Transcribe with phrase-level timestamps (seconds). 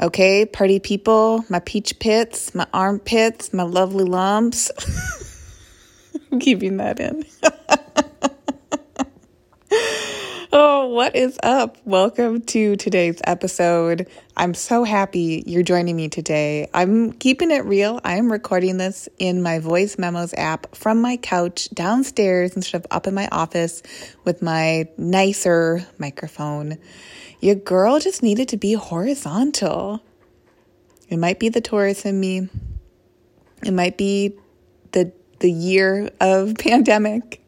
[0.00, 4.70] Okay, party people, my peach pits, my armpits, my lovely lumps.
[6.30, 7.24] I'm keeping that in.
[10.52, 11.78] oh, what is up?
[11.84, 14.06] Welcome to today's episode.
[14.36, 16.68] I'm so happy you're joining me today.
[16.72, 18.00] I'm keeping it real.
[18.04, 23.08] I'm recording this in my voice memos app from my couch downstairs instead of up
[23.08, 23.82] in my office
[24.24, 26.78] with my nicer microphone.
[27.40, 30.02] Your girl just needed to be horizontal.
[31.08, 32.48] It might be the Taurus in me.
[33.64, 34.34] It might be
[34.92, 37.42] the the year of pandemic.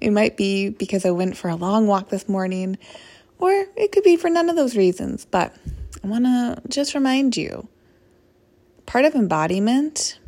[0.00, 2.78] It might be because I went for a long walk this morning,
[3.38, 5.24] or it could be for none of those reasons.
[5.24, 5.54] But
[6.02, 7.68] I want to just remind you
[8.86, 10.18] part of embodiment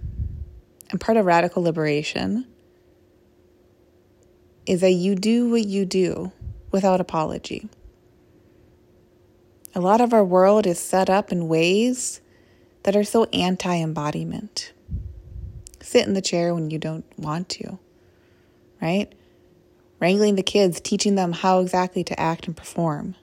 [0.90, 2.46] and part of radical liberation
[4.66, 6.32] is that you do what you do
[6.70, 7.68] without apology.
[9.76, 12.22] A lot of our world is set up in ways
[12.84, 14.72] that are so anti embodiment.
[15.82, 17.78] Sit in the chair when you don't want to,
[18.80, 19.12] right?
[20.00, 23.16] Wrangling the kids, teaching them how exactly to act and perform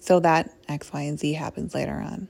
[0.00, 2.28] so that X, Y, and Z happens later on.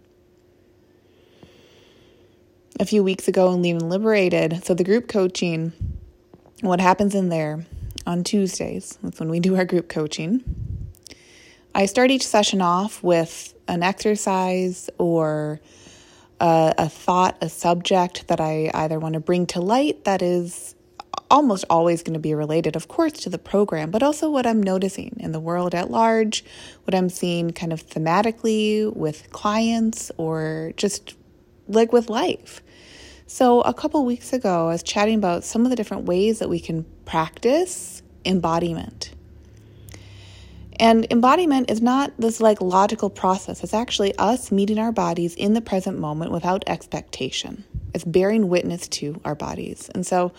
[2.80, 5.72] A few weeks ago in Lean and Liberated, so the group coaching,
[6.60, 7.64] what happens in there
[8.04, 10.57] on Tuesdays, that's when we do our group coaching
[11.78, 15.60] I start each session off with an exercise or
[16.40, 20.74] a, a, thought, a subject that I either want to bring to light that is
[21.30, 24.60] almost always going to be related, of course, to the program, but also what I'm
[24.60, 26.44] noticing in the world at large,
[26.82, 31.16] what I'm seeing kind of thematically with clients or just
[31.68, 32.60] like with life.
[33.28, 36.48] So, a couple weeks ago, I was chatting about some of the different ways that
[36.48, 39.14] we can practice embodiment.
[40.80, 43.64] And embodiment is not this like logical process.
[43.64, 47.64] It's actually us meeting our bodies in the present moment without expectation.
[47.94, 49.90] It's bearing witness to our bodies.
[49.94, 50.32] And so,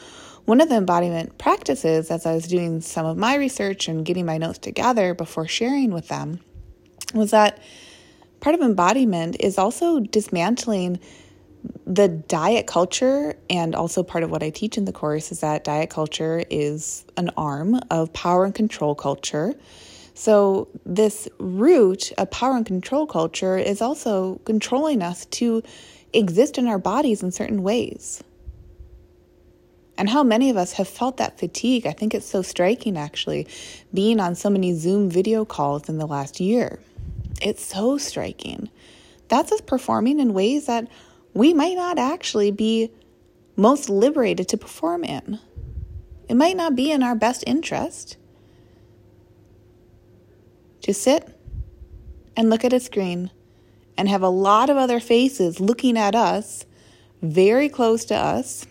[0.45, 4.25] one of the embodiment practices, as I was doing some of my research and getting
[4.25, 6.39] my notes together before sharing with them,
[7.13, 7.59] was that
[8.39, 10.99] part of embodiment is also dismantling
[11.85, 15.65] the diet culture and also part of what I teach in the course is that
[15.65, 19.55] diet culture is an arm of power and control culture
[20.19, 25.63] so, this root of power and control culture is also controlling us to
[26.11, 28.21] exist in our bodies in certain ways.
[29.97, 31.87] And how many of us have felt that fatigue?
[31.87, 33.47] I think it's so striking actually,
[33.93, 36.81] being on so many Zoom video calls in the last year.
[37.41, 38.69] It's so striking.
[39.29, 40.89] That's us performing in ways that
[41.33, 42.91] we might not actually be
[43.55, 45.39] most liberated to perform in.
[46.27, 48.17] It might not be in our best interest
[50.89, 51.29] to sit
[52.35, 53.29] and look at a screen
[53.95, 56.65] and have a lot of other faces looking at us,
[57.21, 58.65] very close to us,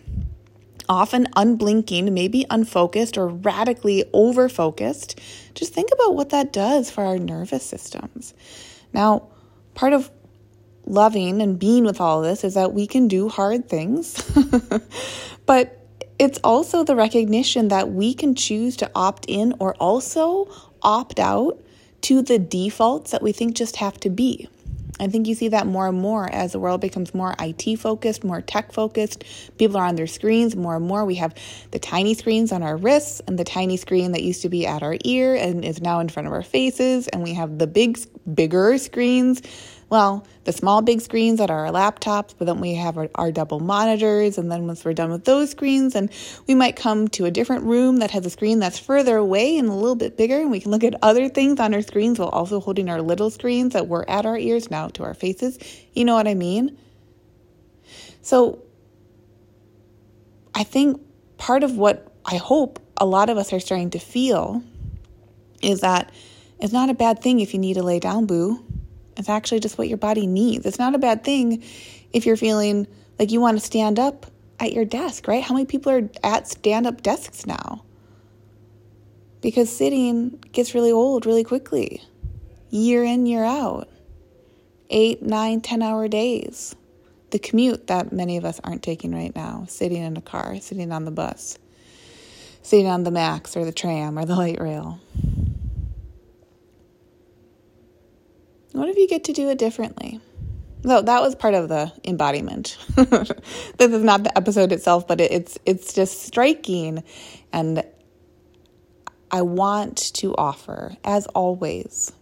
[0.89, 5.17] often unblinking, maybe unfocused or radically over focused.
[5.53, 8.33] Just think about what that does for our nervous systems.
[8.91, 9.29] Now,
[9.73, 10.11] part of
[10.85, 14.29] loving and being with all of this is that we can do hard things,
[15.45, 15.87] but
[16.19, 20.49] it's also the recognition that we can choose to opt in or also
[20.81, 21.63] opt out
[22.01, 24.47] to the defaults that we think just have to be.
[24.99, 28.23] I think you see that more and more as the world becomes more IT focused,
[28.23, 29.23] more tech focused.
[29.57, 31.05] People are on their screens more and more.
[31.05, 31.33] We have
[31.71, 34.83] the tiny screens on our wrists and the tiny screen that used to be at
[34.83, 37.07] our ear and is now in front of our faces.
[37.07, 37.97] And we have the big,
[38.33, 39.41] bigger screens
[39.89, 43.31] well, the small big screens that are our laptops, but then we have our, our,
[43.31, 44.37] double monitors.
[44.37, 46.11] And then once we're done with those screens, and
[46.47, 49.67] we might come to a different room that has a screen that's further away and
[49.67, 52.29] a little bit bigger, and we can look at other things on our screens while
[52.29, 55.57] also holding our little screens that were at our ears now to our faces.
[55.93, 56.77] You know what I mean?
[58.21, 58.61] So
[60.53, 61.01] I think
[61.37, 64.61] part of what I hope a lot of us are starting to feel
[65.63, 66.11] is that
[66.59, 68.63] it's not a bad thing if you need to lay down, boo.
[69.19, 70.65] It's actually just what your body needs.
[70.65, 71.63] It's not a bad thing
[72.13, 72.87] if you're feeling
[73.19, 74.25] like you want to stand up
[74.59, 75.43] at your desk, right?
[75.43, 77.83] How many people are at stand up desks now?
[79.41, 82.01] Because sitting gets really old really quickly,
[82.71, 83.87] year in, year out.
[84.89, 86.75] eight, nine, ten hour days.
[87.31, 90.91] The commute that many of us aren't taking right now, sitting in a car, sitting
[90.91, 91.59] on the bus,
[92.63, 94.99] sitting on the MAX or the tram or the light rail.
[98.79, 100.21] What if you get to do it differently?
[100.83, 102.77] So that was part of the embodiment.
[102.95, 107.03] this is not the episode itself, but it, it's it's just striking,
[107.51, 107.83] and
[109.29, 112.13] I want to offer, as always,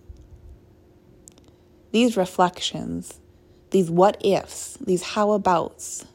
[1.92, 3.20] these reflections,
[3.70, 6.06] these what ifs, these how abouts.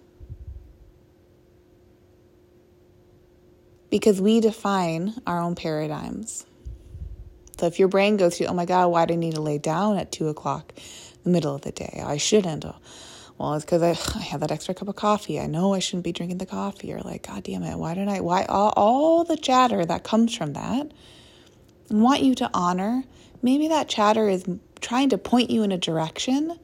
[3.91, 6.47] Because we define our own paradigms.
[7.63, 9.57] So if your brain goes to, oh my God, why do I need to lay
[9.57, 10.83] down at two o'clock in
[11.23, 12.03] the middle of the day?
[12.05, 12.65] I shouldn't.
[13.39, 15.39] Well, it's because I, I have that extra cup of coffee.
[15.39, 16.93] I know I shouldn't be drinking the coffee.
[16.93, 20.37] Or like, God damn it, why did I, why, all, all the chatter that comes
[20.37, 20.91] from that.
[21.89, 23.05] I want you to honor.
[23.43, 24.45] Maybe that chatter is
[24.81, 26.59] trying to point you in a direction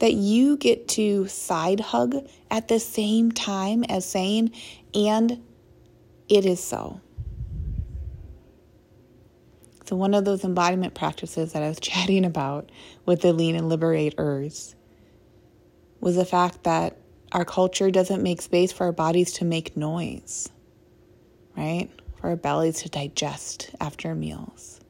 [0.00, 2.16] that you get to side hug
[2.50, 4.50] at the same time as saying,
[4.92, 5.40] and
[6.28, 7.00] it is so.
[9.84, 12.70] So, one of those embodiment practices that I was chatting about
[13.04, 14.74] with the lean and liberators
[16.00, 16.96] was the fact that
[17.32, 20.48] our culture doesn't make space for our bodies to make noise,
[21.56, 21.88] right?
[22.20, 24.80] For our bellies to digest after meals,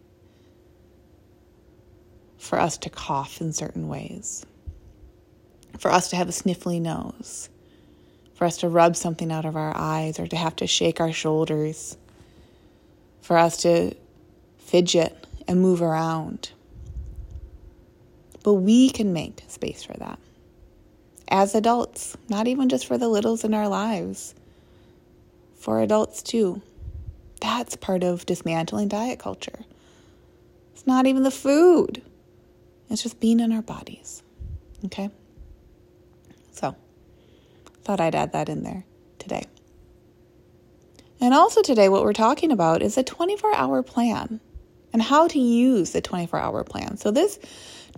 [2.36, 4.44] for us to cough in certain ways,
[5.78, 7.48] for us to have a sniffly nose,
[8.34, 11.12] for us to rub something out of our eyes or to have to shake our
[11.12, 11.96] shoulders,
[13.20, 13.94] for us to
[14.72, 16.50] fidget and move around.
[18.42, 20.18] But we can make space for that
[21.28, 24.34] as adults, not even just for the littles in our lives,
[25.56, 26.62] for adults too.
[27.42, 29.60] That's part of dismantling diet culture.
[30.72, 32.00] It's not even the food,
[32.88, 34.22] it's just being in our bodies.
[34.86, 35.10] Okay?
[36.52, 36.74] So,
[37.84, 38.84] thought I'd add that in there
[39.18, 39.44] today.
[41.20, 44.40] And also, today, what we're talking about is a 24 hour plan
[44.92, 46.96] and how to use the 24 hour plan.
[46.96, 47.38] So, this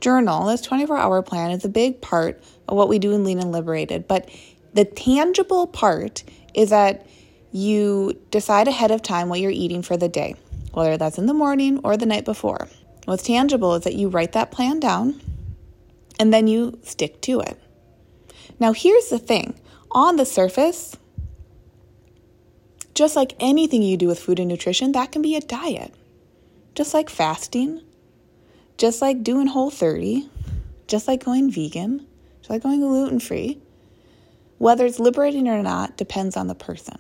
[0.01, 3.39] journal, this 24 hour plan, is a big part of what we do in Lean
[3.39, 4.07] and Liberated.
[4.09, 4.31] But
[4.73, 7.07] the tangible part is that
[7.53, 10.35] you decide ahead of time what you're eating for the day,
[10.73, 12.69] whether that's in the morning or the night before.
[13.05, 15.21] What's tangible is that you write that plan down
[16.19, 17.61] and then you stick to it.
[18.59, 19.59] Now, here's the thing
[19.91, 20.97] on the surface,
[22.95, 25.93] just like anything you do with food and nutrition, that can be a diet
[26.75, 27.81] just like fasting,
[28.77, 30.29] just like doing whole 30,
[30.87, 32.07] just like going vegan,
[32.41, 33.61] just like going gluten free.
[34.59, 36.99] Whether it's liberating or not depends on the person.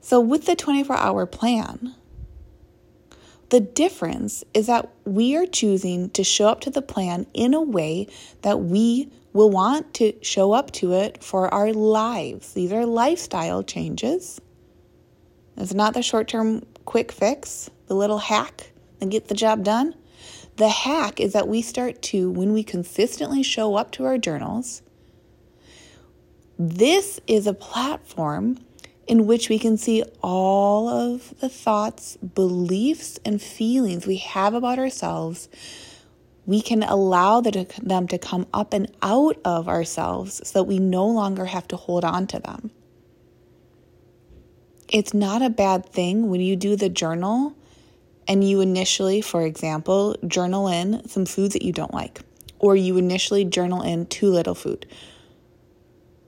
[0.00, 1.94] So, with the 24 hour plan,
[3.50, 7.60] the difference is that we are choosing to show up to the plan in a
[7.60, 8.08] way
[8.40, 12.54] that we will want to show up to it for our lives.
[12.54, 14.40] These are lifestyle changes.
[15.56, 18.72] It's not the short term quick fix the little hack
[19.02, 19.94] and get the job done?
[20.56, 24.80] The hack is that we start to, when we consistently show up to our journals,
[26.58, 28.64] this is a platform
[29.06, 34.78] in which we can see all of the thoughts, beliefs, and feelings we have about
[34.78, 35.50] ourselves.
[36.46, 41.06] We can allow them to come up and out of ourselves so that we no
[41.06, 42.70] longer have to hold on to them.
[44.88, 47.54] It's not a bad thing when you do the journal
[48.28, 52.20] and you initially, for example, journal in some foods that you don't like,
[52.58, 54.86] or you initially journal in too little food.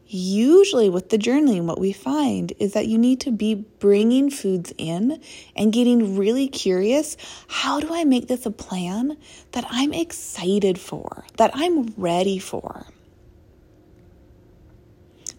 [0.07, 4.73] Usually, with the journaling, what we find is that you need to be bringing foods
[4.79, 5.21] in
[5.57, 7.17] and getting really curious.
[7.49, 9.17] How do I make this a plan
[9.53, 12.87] that I'm excited for, that I'm ready for?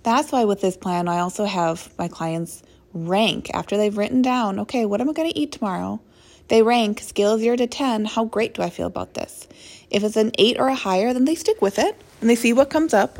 [0.03, 4.59] That's why, with this plan, I also have my clients rank after they've written down,
[4.61, 6.01] okay, what am I going to eat tomorrow?
[6.47, 8.05] They rank scale of 0 to 10.
[8.05, 9.47] How great do I feel about this?
[9.89, 12.53] If it's an 8 or a higher, then they stick with it and they see
[12.53, 13.19] what comes up.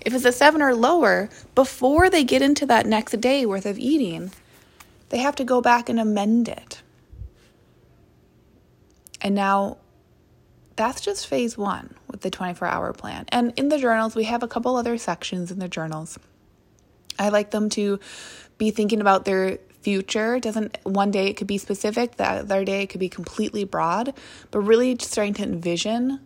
[0.00, 3.78] If it's a 7 or lower, before they get into that next day worth of
[3.78, 4.32] eating,
[5.08, 6.82] they have to go back and amend it.
[9.20, 9.78] And now
[10.76, 13.24] that's just phase one with the 24 hour plan.
[13.28, 16.18] And in the journals, we have a couple other sections in the journals.
[17.18, 18.00] I like them to
[18.58, 20.40] be thinking about their future.
[20.40, 24.14] Doesn't one day it could be specific, the other day it could be completely broad,
[24.50, 26.20] but really starting to envision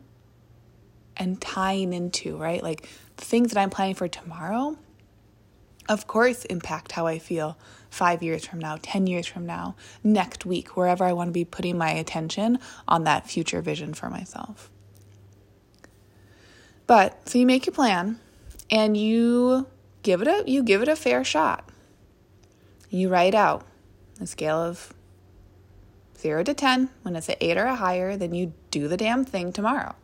[1.16, 2.62] and tying into, right?
[2.62, 4.78] Like the things that I'm planning for tomorrow,
[5.88, 7.58] of course, impact how I feel
[7.90, 9.74] five years from now, 10 years from now,
[10.04, 14.08] next week, wherever I want to be putting my attention on that future vision for
[14.08, 14.70] myself.
[16.86, 18.20] But so you make your plan
[18.70, 19.66] and you
[20.02, 21.67] give it a you give it a fair shot.
[22.90, 23.66] You write out
[24.20, 24.94] a scale of
[26.18, 26.90] 0 to 10.
[27.02, 29.94] When it's an 8 or a higher, then you do the damn thing tomorrow.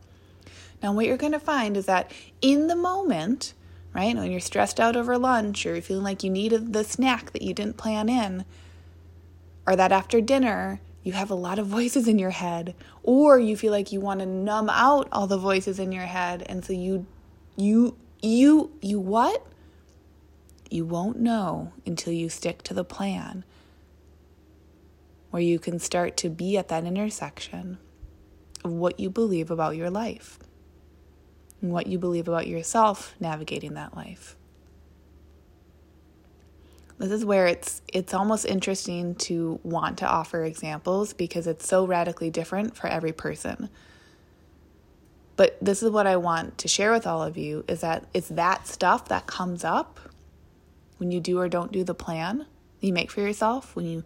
[0.81, 2.11] Now, what you're going to find is that
[2.41, 3.53] in the moment,
[3.93, 7.31] right, when you're stressed out over lunch or you're feeling like you needed the snack
[7.31, 8.45] that you didn't plan in,
[9.65, 13.55] or that after dinner you have a lot of voices in your head, or you
[13.55, 16.73] feel like you want to numb out all the voices in your head, and so
[16.73, 17.05] you,
[17.55, 19.45] you, you, you what?
[20.69, 23.43] You won't know until you stick to the plan
[25.29, 27.77] where you can start to be at that intersection
[28.63, 30.39] of what you believe about your life
[31.61, 34.35] and what you believe about yourself navigating that life.
[36.97, 41.85] This is where it's it's almost interesting to want to offer examples because it's so
[41.85, 43.69] radically different for every person.
[45.35, 48.29] But this is what I want to share with all of you is that it's
[48.29, 49.99] that stuff that comes up
[50.97, 52.45] when you do or don't do the plan
[52.79, 54.03] you make for yourself, when you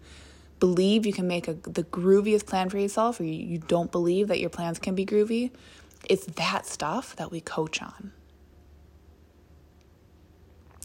[0.59, 4.27] believe you can make a, the grooviest plan for yourself or you, you don't believe
[4.27, 5.51] that your plans can be groovy,
[6.09, 8.11] it's that stuff that we coach on.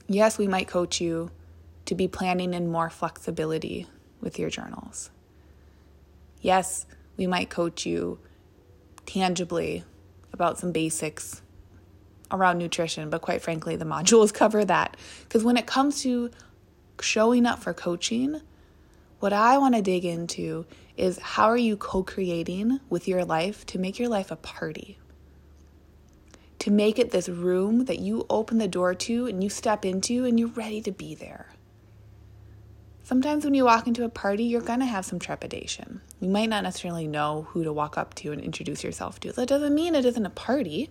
[0.06, 1.30] Yes, we might coach you
[1.86, 3.86] to be planning in more flexibility
[4.20, 5.10] with your journals.
[6.40, 8.18] Yes, we might coach you
[9.06, 9.84] tangibly
[10.32, 11.42] about some basics
[12.34, 14.96] around nutrition, but quite frankly, the modules cover that.
[15.22, 16.30] Because when it comes to
[17.00, 18.40] showing up for coaching,
[19.20, 23.64] what I want to dig into is how are you co creating with your life
[23.66, 24.98] to make your life a party?
[26.60, 30.24] To make it this room that you open the door to and you step into
[30.24, 31.54] and you're ready to be there.
[33.02, 36.00] Sometimes when you walk into a party, you're going to have some trepidation.
[36.20, 39.32] You might not necessarily know who to walk up to and introduce yourself to.
[39.32, 40.88] That doesn't mean it isn't a party,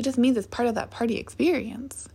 [0.00, 2.08] it just means it's part of that party experience.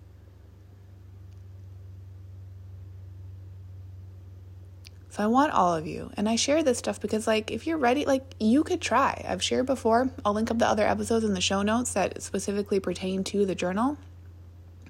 [5.11, 6.09] So I want all of you.
[6.17, 9.23] And I share this stuff because, like, if you're ready, like, you could try.
[9.29, 10.09] I've shared before.
[10.25, 13.53] I'll link up the other episodes in the show notes that specifically pertain to the
[13.53, 13.99] journal.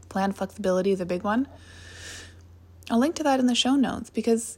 [0.07, 1.49] Plan flexibility is a big one.
[2.89, 4.57] I'll link to that in the show notes because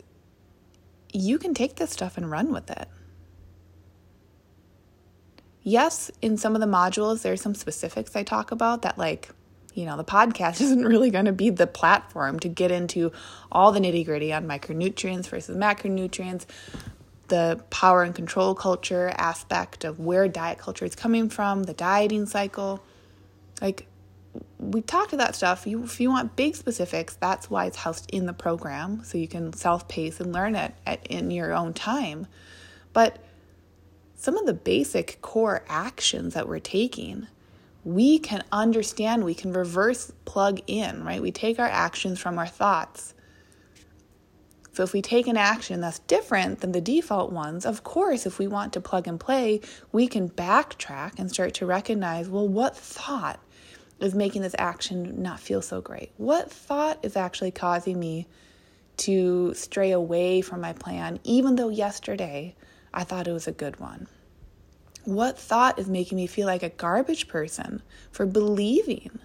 [1.11, 2.87] you can take this stuff and run with it.
[5.67, 9.27] Yes, in some of the modules, there's some specifics I talk about that, like,
[9.73, 13.11] you know, the podcast isn't really going to be the platform to get into
[13.51, 16.45] all the nitty gritty on micronutrients versus macronutrients,
[17.27, 22.27] the power and control culture aspect of where diet culture is coming from, the dieting
[22.27, 22.81] cycle.
[23.61, 23.87] Like,
[24.59, 25.67] we talk to that stuff.
[25.67, 29.27] You, if you want big specifics, that's why it's housed in the program, so you
[29.27, 32.25] can self pace and learn it at, in your own time.
[32.93, 33.19] But
[34.17, 37.27] some of the basic core actions that we're taking
[37.87, 41.21] we can understand, we can reverse plug in, right?
[41.21, 43.13] We take our actions from our thoughts.
[44.73, 48.39] So if we take an action that's different than the default ones, of course, if
[48.39, 49.61] we want to plug and play,
[49.93, 53.39] we can backtrack and start to recognize well, what thought
[54.01, 56.11] is making this action not feel so great?
[56.17, 58.27] What thought is actually causing me
[58.97, 62.53] to stray away from my plan, even though yesterday
[62.97, 64.07] I thought it was a good one?
[65.05, 69.19] What thought is making me feel like a garbage person for believing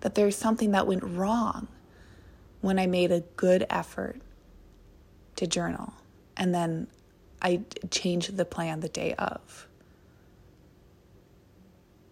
[0.00, 1.68] that there's something that went wrong
[2.62, 4.20] when I made a good effort
[5.36, 5.94] to journal
[6.36, 6.88] and then
[7.40, 9.68] I changed the plan the day of?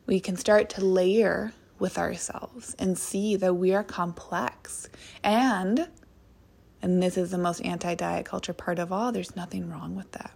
[0.07, 4.89] We can start to layer with ourselves and see that we are complex
[5.25, 5.89] and
[6.81, 10.31] and this is the most anti-diet culture part of all there's nothing wrong with that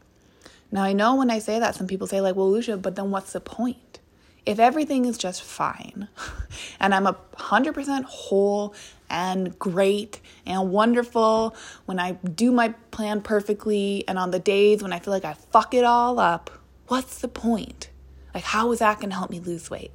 [0.71, 3.11] now, I know when I say that, some people say, like, well, Lucia, but then
[3.11, 4.01] what's the point?
[4.45, 6.09] If everything is just fine
[6.81, 8.75] and I'm a 100% whole
[9.11, 11.57] and great and wonderful
[11.87, 15.35] when I do my plan perfectly and on the days when I feel like I
[15.35, 16.51] fuck it all up,
[16.89, 17.91] what's the point?
[18.35, 19.93] Like, how is that going to help me lose weight?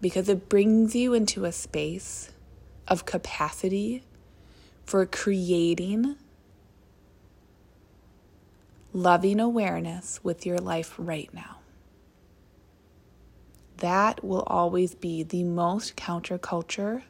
[0.00, 2.30] Because it brings you into a space
[2.88, 4.02] of capacity
[4.84, 6.16] for creating
[8.92, 11.58] loving awareness with your life right now.
[13.78, 17.02] That will always be the most counterculture,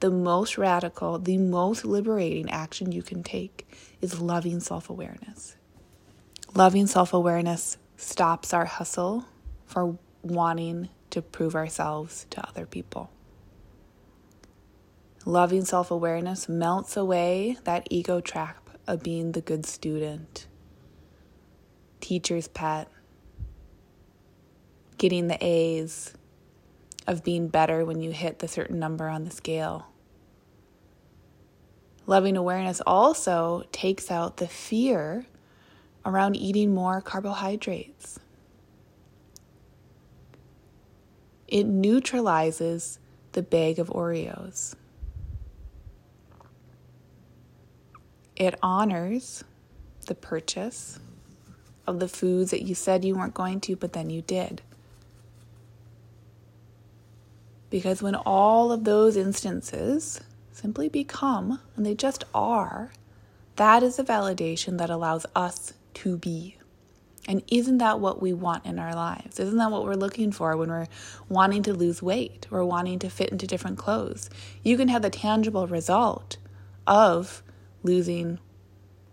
[0.00, 3.66] the most radical, the most liberating action you can take
[4.00, 5.56] is loving self awareness.
[6.54, 9.26] Loving self awareness stops our hustle
[9.66, 13.10] for wanting to prove ourselves to other people.
[15.24, 20.47] Loving self awareness melts away that ego trap of being the good student
[22.00, 22.88] teacher's pet,
[24.96, 26.14] getting the A's,
[27.06, 29.86] of being better when you hit the certain number on the scale.
[32.06, 35.26] Loving awareness also takes out the fear
[36.04, 38.18] around eating more carbohydrates.
[41.46, 42.98] It neutralizes
[43.32, 44.74] the bag of Oreos.
[48.36, 49.44] It honors
[50.06, 51.00] the purchase
[51.88, 54.62] of the foods that you said you weren't going to, but then you did.
[57.70, 60.20] Because when all of those instances
[60.52, 62.92] simply become, and they just are,
[63.56, 66.56] that is a validation that allows us to be.
[67.26, 69.38] And isn't that what we want in our lives?
[69.38, 70.86] Isn't that what we're looking for when we're
[71.28, 74.30] wanting to lose weight or wanting to fit into different clothes?
[74.62, 76.38] You can have the tangible result
[76.86, 77.42] of
[77.82, 78.38] losing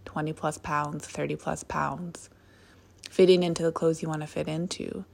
[0.05, 2.29] 20 plus pounds, 30 plus pounds,
[3.15, 5.05] fitting into the clothes you want to fit into,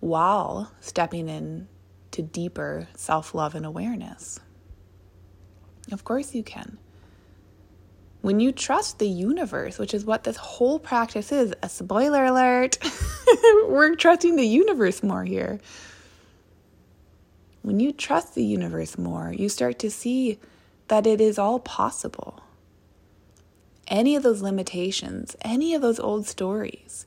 [0.00, 1.68] while stepping in
[2.10, 4.40] to deeper self love and awareness.
[5.92, 6.78] Of course, you can.
[8.22, 12.78] When you trust the universe, which is what this whole practice is, a spoiler alert,
[13.68, 15.60] we're trusting the universe more here.
[17.60, 20.38] When you trust the universe more, you start to see
[20.88, 22.42] that it is all possible.
[23.88, 27.04] Any of those limitations, any of those old stories,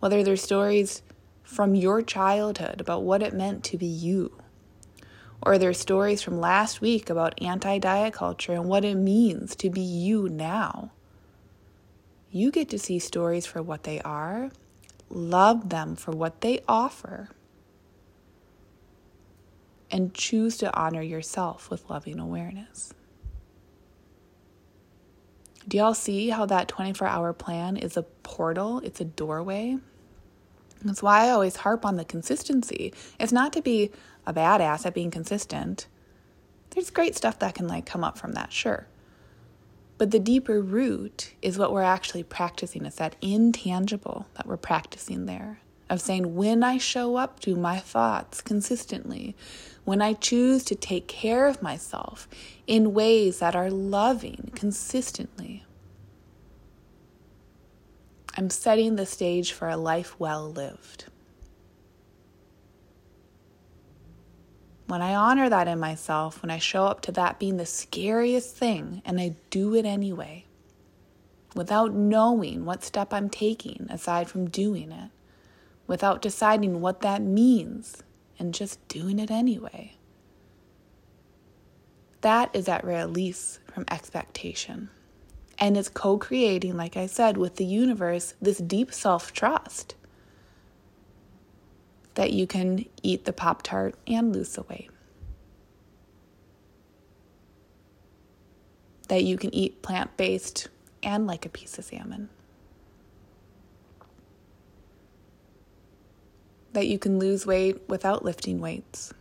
[0.00, 1.02] whether they're stories
[1.42, 4.40] from your childhood about what it meant to be you,
[5.42, 9.70] or they're stories from last week about anti diet culture and what it means to
[9.70, 10.92] be you now.
[12.30, 14.50] You get to see stories for what they are,
[15.08, 17.30] love them for what they offer,
[19.90, 22.92] and choose to honor yourself with loving awareness.
[25.68, 28.80] Do y'all see how that 24 hour plan is a portal?
[28.82, 29.76] It's a doorway.
[30.82, 32.94] That's why I always harp on the consistency.
[33.20, 33.90] It's not to be
[34.26, 35.86] a badass at being consistent.
[36.70, 38.86] There's great stuff that can like come up from that, sure.
[39.98, 42.86] But the deeper root is what we're actually practicing.
[42.86, 47.78] It's that intangible that we're practicing there of saying, when I show up to my
[47.78, 49.34] thoughts consistently,
[49.84, 52.28] when I choose to take care of myself
[52.66, 55.64] in ways that are loving consistently,
[58.38, 61.06] I'm setting the stage for a life well lived.
[64.86, 68.54] When I honor that in myself, when I show up to that being the scariest
[68.54, 70.44] thing and I do it anyway,
[71.56, 75.10] without knowing what step I'm taking aside from doing it,
[75.88, 78.04] without deciding what that means
[78.38, 79.96] and just doing it anyway.
[82.20, 84.90] That is at release from expectation.
[85.58, 89.94] And it's co creating, like I said, with the universe, this deep self trust
[92.14, 94.90] that you can eat the Pop Tart and lose the weight.
[99.08, 100.68] That you can eat plant based
[101.02, 102.28] and like a piece of salmon.
[106.72, 109.14] That you can lose weight without lifting weights.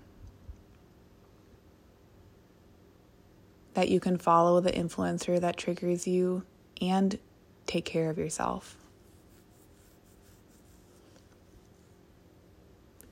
[3.77, 6.43] That you can follow the influencer that triggers you
[6.81, 7.17] and
[7.67, 8.75] take care of yourself.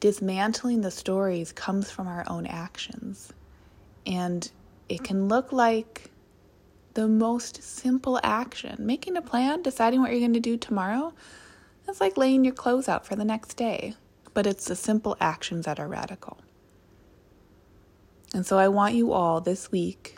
[0.05, 3.33] dismantling the stories comes from our own actions.
[4.05, 4.47] And
[4.87, 6.11] it can look like
[6.93, 8.85] the most simple action.
[8.85, 11.11] Making a plan, deciding what you're going to do tomorrow,
[11.87, 13.95] it's like laying your clothes out for the next day.
[14.35, 16.37] But it's the simple actions that are radical.
[18.31, 20.17] And so I want you all this week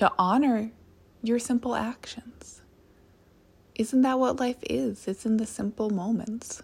[0.00, 0.70] to honor
[1.22, 2.62] your simple actions.
[3.74, 5.06] Isn't that what life is?
[5.06, 6.62] It's in the simple moments.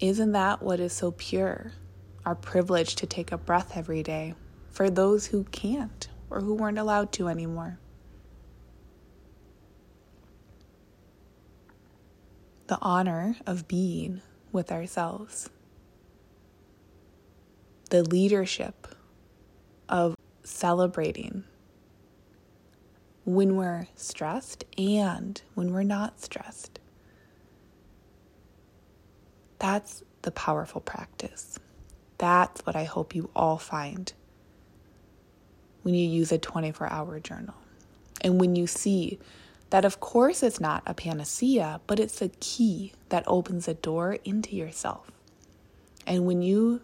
[0.00, 1.74] Isn't that what is so pure?
[2.26, 4.34] Our privilege to take a breath every day
[4.72, 7.78] for those who can't or who weren't allowed to anymore.
[12.66, 15.50] The honor of being with ourselves.
[17.90, 18.88] The leadership
[19.88, 21.44] of celebrating
[23.24, 26.78] when we're stressed and when we're not stressed.
[29.58, 31.58] That's the powerful practice.
[32.18, 34.12] That's what I hope you all find
[35.82, 37.54] when you use a 24 hour journal.
[38.22, 39.18] And when you see
[39.70, 44.18] that, of course, it's not a panacea, but it's a key that opens a door
[44.24, 45.10] into yourself.
[46.06, 46.80] And when you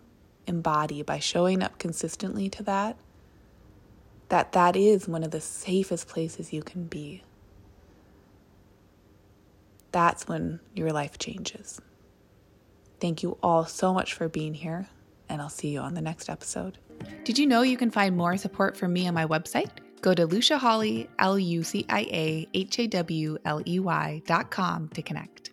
[0.47, 2.97] embody by showing up consistently to that,
[4.29, 7.23] that that is one of the safest places you can be.
[9.93, 11.81] That's when your life changes.
[13.01, 14.89] Thank you all so much for being here,
[15.29, 16.79] and I'll see you on the next episode.
[17.25, 19.71] Did you know you can find more support from me on my website?
[20.01, 24.23] Go to Lucia Hawley, L U C I A H A W L E Y
[24.27, 25.51] dot com to connect.